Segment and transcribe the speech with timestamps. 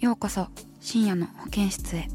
[0.00, 0.48] ようこそ
[0.80, 2.08] 深夜の保健室へ。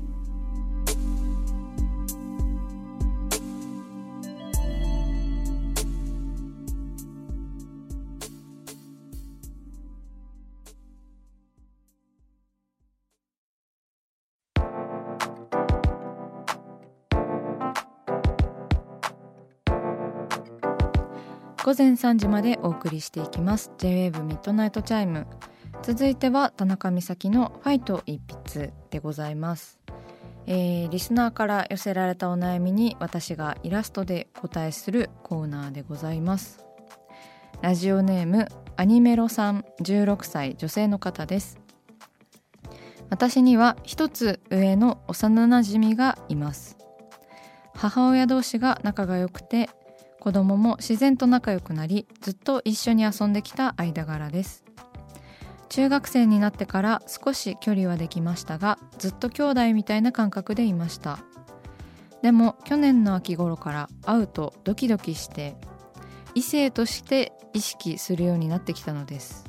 [21.64, 23.72] 午前3時までお送りしていきます。
[23.78, 25.28] J-WAVE MIDNIGHT CHIME
[25.86, 29.78] 続いては田中美咲のファイト一筆でございます、
[30.48, 36.66] えーリスナーから寄せられたお悩みに私がイラストで答えするコーナーでございます。
[37.62, 38.48] ラジオネーム
[38.78, 41.60] アニメロさん16歳女性の方です。
[43.12, 46.78] 私には一つ上の幼なじみがいます。
[47.76, 49.70] 母親同士が仲が良くて
[50.20, 54.65] 子供も自然と仲良くなりずっと一緒に遊んできた間柄です。
[55.70, 61.20] 中学生になってから少し距離はできましたがずっと兄弟みたいな感覚でいました。
[62.22, 65.56] でも去年の秋頃から会うとドキドキして
[66.34, 69.46] 異性として意識するようになってきたのです。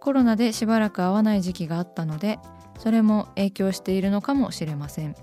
[0.00, 2.40] コロナでしばらく会わない時期があったので
[2.78, 5.14] それも影響しているのかもしれません。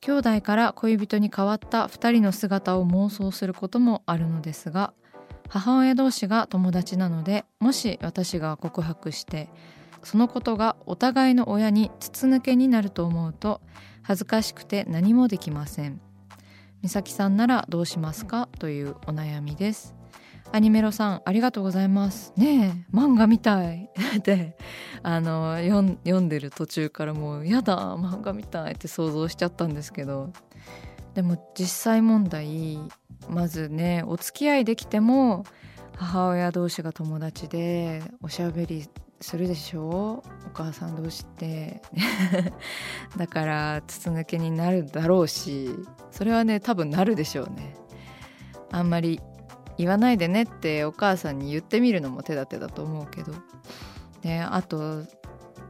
[0.00, 4.92] 兄弟から恋人に変わった2人の姿を妄想することもあるのですが
[5.48, 9.48] 母親同士が友達なのでもし私が告白して
[10.02, 13.60] そのことがお互いの親に筒抜けになると思うと
[14.02, 16.00] 恥ずかしくて何もできません。
[16.80, 18.48] 美咲さんならどうしますか？
[18.58, 19.94] というお悩みです。
[20.50, 22.32] アニメロさんありがとうございます。
[22.36, 23.90] ねえ漫画みたい。
[24.24, 24.56] で
[25.02, 30.32] あの読ん読んでる途中からもうやだ漫画みたいって想像しちゃったんですけど。
[31.18, 32.78] でも実際問題
[33.28, 35.42] まずねお付き合いできても
[35.96, 38.88] 母親同士が友達でおしゃべり
[39.20, 39.88] するでしょ？
[39.88, 40.22] お
[40.54, 41.82] 母さん同士って。
[43.18, 45.70] だから筒抜けになるだろうし
[46.12, 47.74] それはね多分なるでしょうね。
[48.70, 49.20] あんまり
[49.76, 53.32] 言わないでねってお母さんに言ってみるのも手立てだと思うけど。
[54.22, 55.02] であと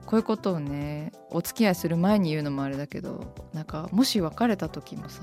[0.08, 5.20] こういうことをねお付き合いする前に言うのもあれだけどなんかもし別れた時もさ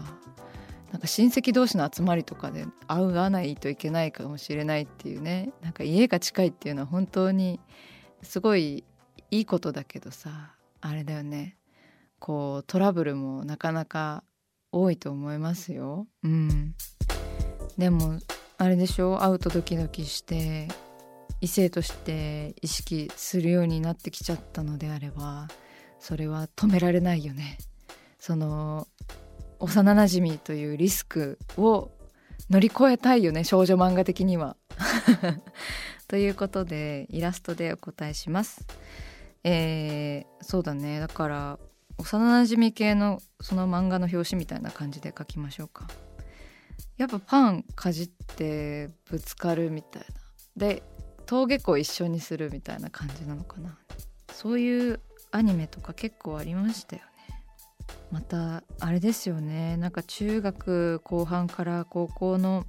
[0.91, 7.59] なんか親戚同士の集まりとかで会う会わないといけないかもしれないっていうねなんか家が近いっていうのは本当に
[8.21, 8.83] すごい
[9.31, 11.57] いいことだけどさあれだよね。
[12.19, 14.23] こうトラブルもなかなか
[14.71, 16.05] 多いと思いますよ。
[16.23, 16.75] うん、
[17.75, 18.19] でも
[18.59, 19.23] あれでしょ？
[19.23, 20.67] 会うとドキドキして
[21.41, 25.47] 異性として意識するようになってきちゃったのであれば
[25.99, 27.57] それは止められないよね。
[28.19, 28.87] その
[29.59, 31.91] 幼なじみというリスクを
[32.49, 34.57] 乗り越えたいよね少女漫画的には。
[36.07, 38.65] ということでイラストでお答えします。
[39.43, 41.59] えーそうだねだから
[41.97, 45.87] 幼なじみ系のその漫画の表紙みたいな感じで描きましょうか。
[46.97, 50.07] やっぱパンかじってぶつかるみたいな
[50.55, 50.83] で
[51.27, 53.77] 登下校一緒にするみたいな感じなのかな。
[54.31, 54.99] そういう
[55.31, 57.43] アニメとか結構ありましたよね。
[58.11, 59.77] またあれですよね。
[59.77, 62.65] なんか中学後半から高校の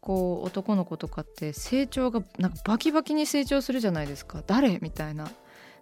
[0.00, 4.42] こう男の子とかって成長がなんかバキバキに成長するじゃないですか。
[4.46, 5.30] 誰みたいな。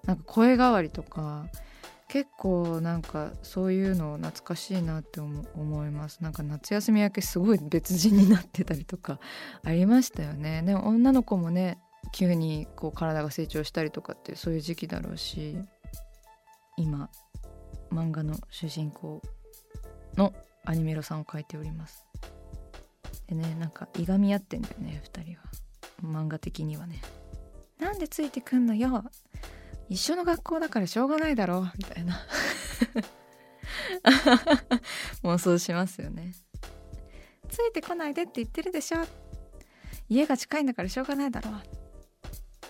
[0.04, 1.46] なんか声変わりとか。
[2.08, 6.18] 結構なんかそういうの懐かしいなって思思います。
[6.20, 9.20] なんか夏休み明けすごい別人になってたりとか
[9.62, 10.62] ありましたよね。
[10.66, 11.78] でも女の子もね
[12.12, 15.56] 急にこう体が成長したりとかってそういう時期だろうし
[16.76, 17.08] 今
[17.92, 19.22] 漫画の主人公
[20.16, 20.32] の
[20.64, 22.06] アニメロさんを描いております。
[23.28, 25.50] でねなんかいがみ合ってんだよね2人は。
[26.02, 27.00] 漫画的にはね。
[27.78, 29.04] なんでついてくんのよ。
[29.88, 31.72] 一緒の学校だからしょうがないだろう。
[31.76, 32.20] みたいな。
[35.24, 36.34] 妄想しますよね。
[37.48, 38.98] ついてこないでって言ってるでしょ。
[40.08, 41.79] 家が近いんだからしょうがないだろう。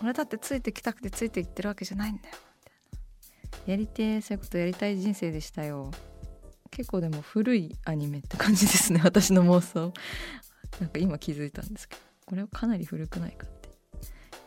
[0.02, 2.36] 俺だってついてきたくてついていってるわけじゃないんだよ。
[2.54, 3.72] みたいな。
[3.72, 5.90] やりてえそういうことやりたい人生でしたよ。
[6.70, 9.00] 結構でも古いアニメって感じですね。
[9.04, 9.92] 私の妄想。
[10.80, 12.02] なんか今気づいたんですけど。
[12.26, 13.68] これはかなり古くないかって。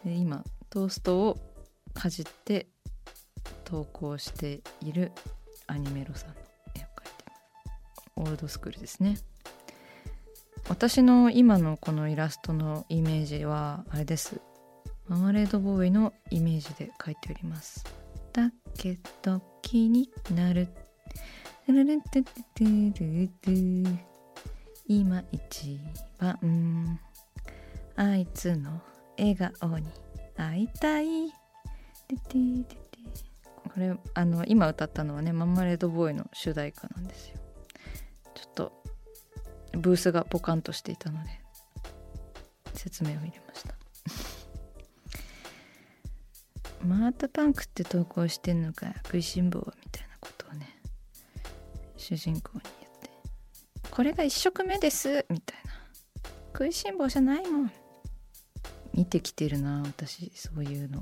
[0.06, 1.38] で今トーストを
[1.94, 2.68] かじって
[3.66, 5.12] 投稿している
[5.68, 6.36] アニメロさんの
[6.76, 8.12] 絵を描いてます。
[8.16, 9.18] オールドスクールですね。
[10.70, 14.40] 私の今のこのイラストのイメージはあれです。
[15.08, 17.86] ママレードボーイのイメージで描いております。
[18.32, 20.68] だけど気になる。
[24.88, 25.80] 今一
[26.18, 27.00] 番。
[27.96, 28.82] あいつの
[29.18, 29.88] 笑顔に
[30.36, 31.32] 会いたい。
[33.74, 37.38] これあの今歌ったのはねママレードボーイの主題歌なんですよ。
[38.36, 38.72] ちょっと
[39.74, 41.30] ブースがポカンとしていたので
[42.74, 43.76] 説明を入れました。
[46.84, 50.68] またパンクって投稿してんのか食いしん坊みたいなことをね
[51.98, 53.10] 主人公に言って。
[53.90, 55.74] これが1食目ですみたいな。
[56.52, 57.72] 食いしん坊じゃないもん。
[58.94, 61.02] 見てきてるな私そういうの。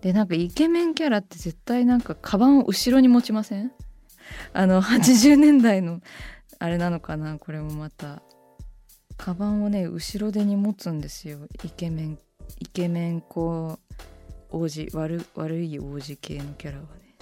[0.00, 3.72] でなんかイケメンキャラって絶対なんかカバンを後ろに持ちません？
[4.52, 6.00] あの 80年代の
[6.58, 8.22] あれなのかなこれもまた。
[9.16, 12.18] カバンをね後ろ手に持つんですよイケメン
[12.58, 13.78] イケメンこ
[14.50, 17.14] う王子悪悪い王子系のキャラはね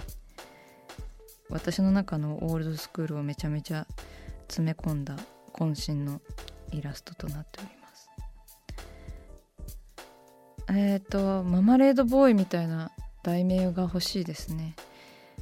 [1.49, 3.85] 私の中のオールドスクールをめちゃめちゃ
[4.47, 5.15] 詰め込んだ
[5.53, 6.21] 渾身の
[6.71, 8.09] イラストとなっております。
[10.69, 12.91] えっ、ー、とママレードボーイみたいな
[13.23, 14.75] 題名が欲しいですね。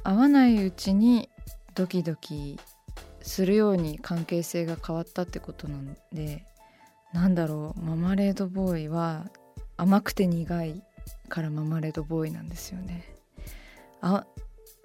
[0.04, 1.28] 会わないうちに
[1.74, 2.58] ドキドキ
[3.20, 6.44] するように関係性が変わったってことなんで
[7.12, 9.26] なんだろうママレードボーイは
[9.76, 10.82] 甘くて苦い
[11.28, 13.04] からママレードボーイなんですよね。
[14.00, 14.26] あ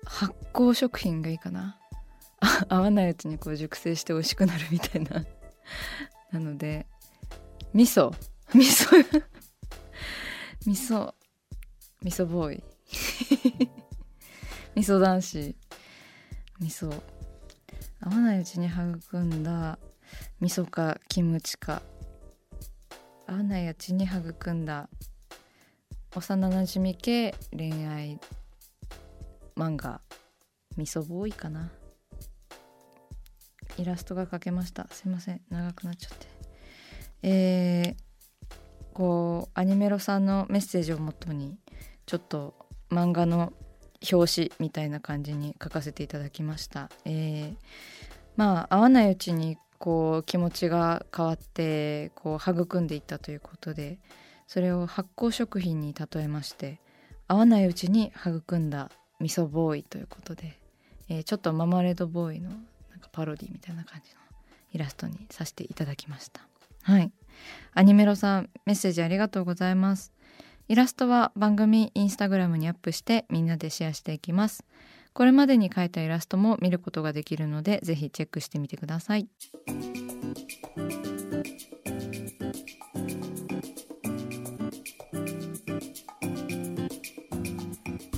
[0.05, 1.77] 発酵食品がいいかな。
[2.69, 5.25] 合わないうちにこう熟成して美味しくなるみたいな。
[6.31, 6.87] なので
[7.73, 8.13] 味噌。
[8.53, 9.23] 味噌。
[10.65, 11.13] 味噌。
[12.01, 12.63] 味噌ボーイ。
[14.75, 15.55] 味噌男子。
[16.59, 17.01] 味噌。
[18.01, 19.77] 合わないうちに育んだ
[20.39, 21.83] 味噌かキムチか。
[23.33, 24.89] わないうちに育んだ
[26.15, 28.19] 幼なじみ系恋愛
[29.55, 30.01] 漫画
[30.77, 31.71] 味噌ボーイかな。
[33.77, 34.87] イラストが描けました。
[34.91, 35.41] すいません。
[35.49, 36.27] 長くなっちゃって。
[37.23, 37.95] えー、
[38.93, 41.57] こうアニメロさんのメッセージをもとに
[42.05, 42.55] ちょっと
[42.89, 43.53] 漫画の
[44.11, 47.55] 表紙みたいな感じに書かせていただきました、えー、
[48.35, 53.97] まあ合わないうちにこう気持ちが変わってこう育んでいったということで
[54.45, 56.79] それを発酵食品に例えまして
[57.27, 60.59] 合わないうちに育んだ味噌ボーイということで、
[61.09, 62.59] えー、ちょっとママレードボーイのなん
[62.99, 64.21] かパロディみたいな感じの
[64.73, 66.41] イラストにさせていただきました。
[66.83, 67.11] はい。
[67.73, 70.13] アニメロさんメッセージありがとうございます。
[70.67, 74.63] イラストは番組インスタグラムにアップしてみんなでシェアしていきます。
[75.13, 79.27] これまでに描いたイラストも見ることができるのでぜひチェックしてみてください。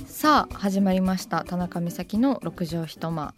[0.06, 1.44] さあ始まりました。
[1.44, 3.34] 田中美咲の六畳一間。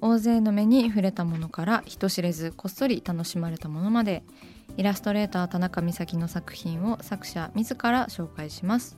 [0.00, 4.22] 大勢の目に触れたものから人知れずこっそり楽しまれたものまで。
[4.76, 8.96] イラストレーター田中美咲の作品を作者自ら紹介します。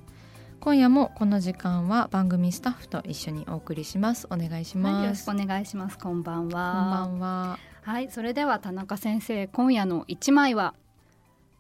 [0.66, 4.26] 今夜もこの時間は番組スタッフと一緒にお送りします。
[4.32, 5.96] お願いします、はい、よろしくお願いします。
[5.96, 7.06] こんばんは。
[7.06, 7.58] こんばんは。
[7.82, 10.74] はいそれでは田中先生今夜の一枚は？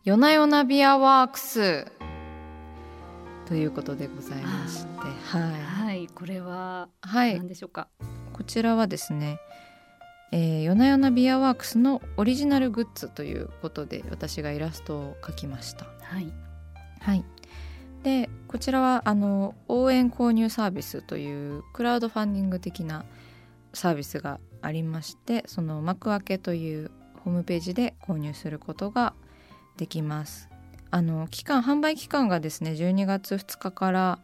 [0.02, 1.86] 夜な夜なビアワークス
[3.46, 4.88] ということでございまして。
[4.98, 5.52] はい、
[5.84, 9.38] はい、これは何でしょうか、はい、こちらはですね
[10.32, 15.84] えー、夜な夜なビアワークスのオリジナルグッズということで私がイラストを描きました。
[16.02, 16.32] はい、
[16.98, 17.24] はい、
[18.06, 23.04] でこちらはあの応援購入サービスというクラウドファンディング的な
[23.74, 26.92] サービスがありましてその幕開けという
[27.24, 29.12] ホームページで購入することが
[29.76, 30.48] できます。
[30.92, 34.20] あの期間販売期間がですね12月2日から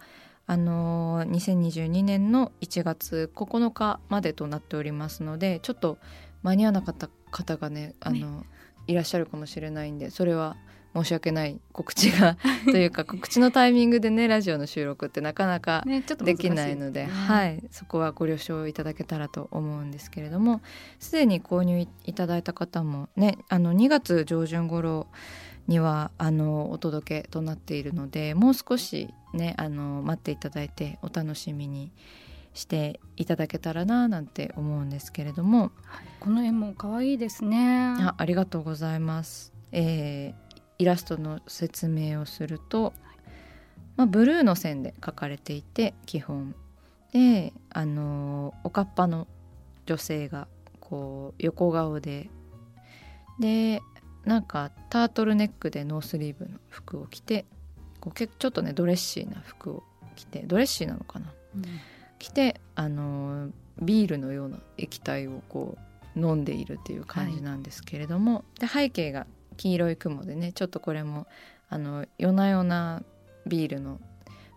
[0.46, 5.98] あの2022年の1月9日までとなっておりますのでちょっと
[6.44, 8.46] 間に合わなかった方がねあの、ね、
[8.86, 10.56] いらっしゃるかもしれないんでそれは
[10.94, 15.84] 申し訳ない告知がというか告知のタイミングでねラジオの収録ってなかなか
[16.18, 17.62] できないので、ねね、はい。
[17.70, 20.60] そこはご了承いただけたらと思うんですけれども
[20.98, 25.06] すでに購入いただいた方もねあの2月上旬頃
[25.68, 31.92] にはあのお届けとなっているのでもう少しねあの待っていただいてお楽しみに
[32.54, 37.96] していただけたらななんて思うんですけれども、はい、この絵も可愛いですね。
[37.98, 40.41] あありがとうございます、えー、
[40.82, 42.92] イラストの説明をすると、
[43.96, 46.54] まあ、ブルーの線で描かれていて基本。
[47.12, 49.28] であのおかっぱの
[49.86, 50.48] 女性が
[50.80, 52.30] こう横顔で
[53.38, 53.80] で
[54.24, 57.44] なんかタートルネックでノースリーブの服を着て
[58.00, 59.82] こうちょっとねドレッシーな服を
[60.16, 61.64] 着てドレッシーなのかな、うん、
[62.18, 65.76] 着てあのビールのような液体をこ
[66.16, 71.26] う飲んでいるっていう感じなんですけれども、はい、で背景が黄色い雲でねちょっとこれも
[71.68, 73.02] あの夜な夜な
[73.46, 74.00] ビールの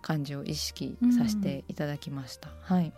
[0.01, 2.93] 感じを意識させていただきました、うん、はい。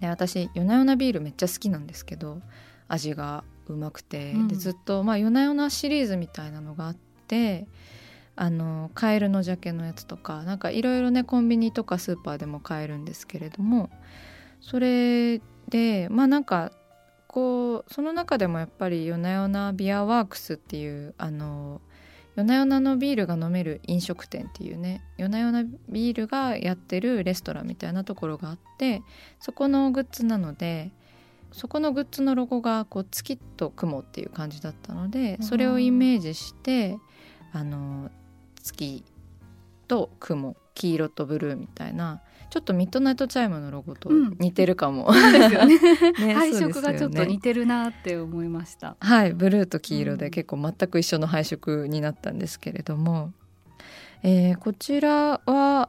[0.00, 2.40] で私夜な夜なビールめっちゃ好きなんですけど
[2.88, 6.96] 味がうまくて、うん、でずっとまあ夜な夜なシリーズみたいなのがあっ
[7.26, 7.66] て
[8.36, 13.90] あのカエルのジャケのやつとかなんかいろいろねコンビニとかスーパーでも買えるんですけれども
[14.60, 16.70] それでまあなんか
[17.36, 21.82] こうその中でもやっぱり夜な夜なビアワークスっていうあの
[22.34, 29.02] 夜な夜なのビールが飲める飲食店っていうね夜な夜なビールがやってるレストランみたいなところがあって
[29.38, 30.92] そこのグッズなので
[31.52, 36.96] そこのグッズのロゴがこう月と雲っていう感じだったのでそれをイメージして
[37.52, 38.10] あの
[38.62, 39.04] 月
[39.86, 45.78] と雲黄色とブルーみたいなちょっと MIDNIGHT CHIME のロゴと似てるかも、うん、ですよね。
[46.26, 48.96] ね、配色がちょっと似てるなって思いました。
[49.00, 53.32] はいブルーと黄色で結構全く一緒の配色になったんですけれども、
[54.24, 55.88] うん、えー、こちらは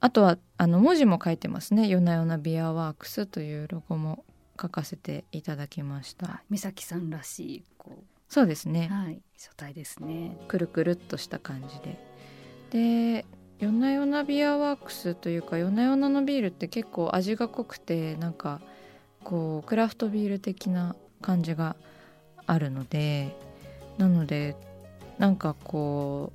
[0.00, 4.24] あとはあの文字も書いてますね「よなよな BEER WORKS」というロゴも
[4.60, 6.42] 書かせていただきました。
[6.50, 8.04] 美咲さんらしいこう。
[8.28, 8.88] そうですね。
[8.90, 10.38] はい書体ですね。
[10.48, 12.13] くるくるっとした感じで
[12.70, 13.24] で
[13.58, 18.60] 夜な夜なビアワークスというか夜な夜なのビールって結構味が濃くてなんか
[19.22, 21.76] こうクラフトビール的な感じが
[22.46, 23.36] あるので
[23.96, 24.56] なので
[25.18, 26.32] なんかこ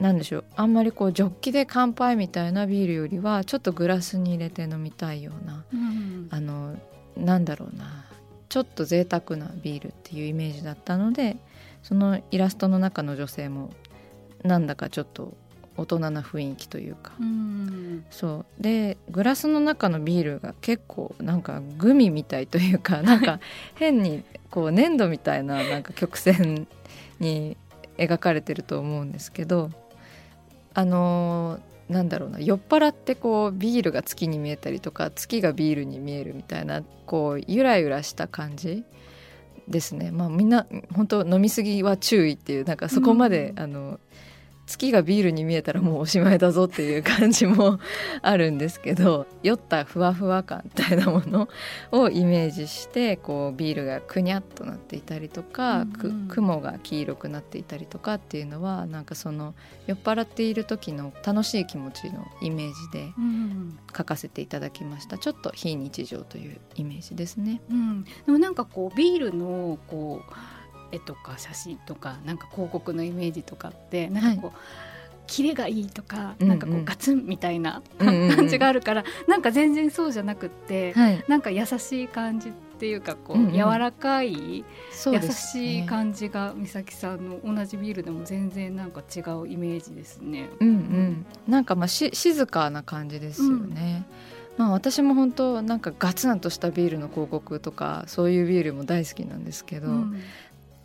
[0.00, 6.76] うなんでしょうあんまりこうジョッキで乾杯みたいなビールよりはちょっとグラスに入れて飲みたいような、うん、あの
[7.16, 8.04] なんだろうな
[8.48, 11.36] ちょっと贅沢なビールっていうイメージだったので
[11.82, 13.70] そのイラストの中の女性も
[14.42, 15.34] なんだかちょっと
[15.76, 18.62] 大人な雰囲気というか、うん、そう。
[18.62, 23.40] でグラスの中のビールが結構なんかグミみたいというか なんか
[23.74, 26.66] 変にこう粘土みたいななんか曲線
[27.20, 27.56] に
[27.98, 29.70] 描かれてると思うんですけど
[30.74, 38.84] あのーなんだろうな酔っ払ってこうビールが月に見えたりとか月がビールに見えるみたいなこうゆらゆらした感じ
[39.68, 40.10] ですね。
[40.10, 44.00] まあみんな本当飲み過ぎは注意っていうなんかそこまで、うん、あの
[44.66, 47.78] 月がビールに見えたらもうおしまいだぞっていう感じも
[48.22, 51.48] あるんですけど酔ったふわふわ感みたいなもの
[51.92, 59.54] をイメージしてこうビールがくにゃっとなっていたりとか、うんうん、雲が黄色くなっていたりとかっていうのはなんかその
[59.86, 63.12] 酔っ払っている時の楽しい気持ちのイメージで
[63.96, 67.60] 書かせていただきました、ちょっと非日常というイメージですね。
[67.70, 70.32] うん、でもなんかこうビールのこう
[70.94, 74.94] 絵とか写真とかなんか広告のイメージとかってなんかこう、はい
[75.26, 90.48] キレがいいとか、なんかこうガツンみたいな感じがあるから、なんか全然そうじゃなくって、はい、なんか優しい感じっていうかこう、うんうん、柔らかい、ね、優しい感じが美咲さんの同じビールでも全然なんか違うイメージですね。
[90.60, 94.04] うんうん、なんかまあし静かな感じですよね。
[94.58, 100.20] うん、まあ私も本当なんかガツンとしたビールの広告とかそういうビールも大好きなんですけど、うん、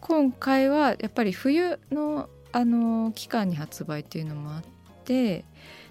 [0.10, 4.64] 今回はやっぱり冬のあの期間に発売っていうのもあっ
[5.06, 5.46] て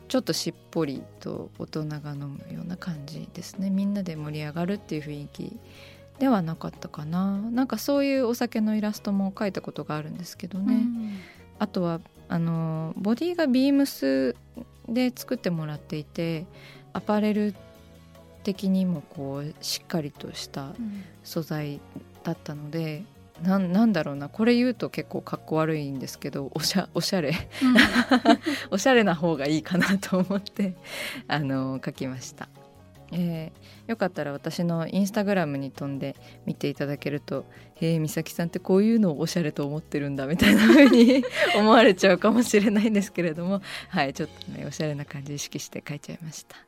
[0.08, 3.70] ちょっとしっぽりと大人が飲むような感じですね。
[3.70, 5.56] みんなで盛り上がるっていう雰囲気
[6.18, 7.36] ではなかったかな。
[7.36, 11.18] なんかそういうお酒のイラストも描いたことがあるんですけどね、うん、
[11.60, 14.34] あとはあのボディがビームス
[14.88, 16.44] で作ってもらっていて
[16.92, 17.54] アパレル
[18.42, 20.74] 的にもこうしっかりとした
[21.22, 21.80] 素材
[22.24, 27.76] だったので、ななんだろうなこれ言うと結構かっこ悪いんですけどおしゃおしゃれ、うん、
[28.70, 30.74] おしゃれな方がいいかなと思って
[31.28, 32.48] あの書きました。
[33.10, 36.14] えー、よかったら私のインスタグラムに飛んで
[36.44, 37.46] 見ていただけると
[37.80, 41.24] 「えー、美咲さんってこういうのをおしゃれと思ってるんだ」みたいな風に
[41.56, 46.67] 思われちゃうかもしれないんですけれどもはいちょっとねおしゃれな感じ意識して書いちゃいました。